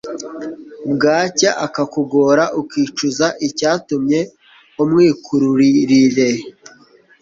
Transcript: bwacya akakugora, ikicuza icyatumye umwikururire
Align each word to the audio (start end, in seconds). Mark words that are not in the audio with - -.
bwacya 0.93 1.51
akakugora, 1.65 2.43
ikicuza 2.61 3.27
icyatumye 3.47 4.19
umwikururire 4.81 6.29